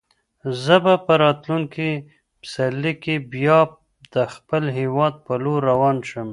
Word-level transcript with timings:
زه 0.63 0.75
به 0.83 0.93
په 1.05 1.13
راتلونکي 1.23 1.89
پسرلي 2.41 2.93
کې 3.03 3.15
بیا 3.33 3.59
د 4.13 4.15
خپل 4.33 4.63
هیواد 4.79 5.13
په 5.25 5.33
لور 5.43 5.59
روان 5.71 5.97
شم. 6.09 6.29